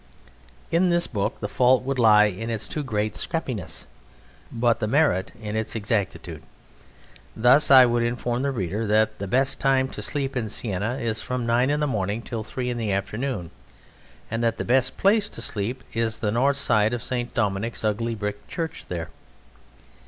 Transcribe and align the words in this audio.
In 0.71 0.89
this 0.89 1.05
book 1.05 1.41
the 1.41 1.47
fault 1.47 1.83
would 1.83 1.99
lie 1.99 2.25
in 2.25 2.49
its 2.49 2.67
too 2.67 2.81
great 2.81 3.13
scrappiness, 3.15 3.85
but 4.51 4.79
the 4.79 4.87
merit 4.87 5.31
in 5.39 5.55
its 5.55 5.75
exactitude. 5.75 6.41
Thus 7.35 7.69
I 7.69 7.85
would 7.85 8.01
inform 8.01 8.41
the 8.41 8.49
reader 8.51 8.87
that 8.87 9.19
the 9.19 9.27
best 9.27 9.59
time 9.59 9.87
to 9.89 10.01
sleep 10.01 10.35
in 10.35 10.49
Siena 10.49 10.95
is 10.95 11.21
from 11.21 11.45
nine 11.45 11.69
in 11.69 11.81
the 11.81 11.85
morning 11.85 12.23
till 12.23 12.43
three 12.43 12.71
in 12.71 12.77
the 12.79 12.91
afternoon, 12.91 13.51
and 14.31 14.43
that 14.43 14.57
the 14.57 14.65
best 14.65 14.97
place 14.97 15.29
to 15.29 15.39
sleep 15.39 15.83
is 15.93 16.17
the 16.17 16.31
north 16.31 16.57
side 16.57 16.95
of 16.95 17.03
St. 17.03 17.31
Domenic's 17.35 17.83
ugly 17.83 18.15
brick 18.15 18.47
church 18.47 18.87
there. 18.87 19.09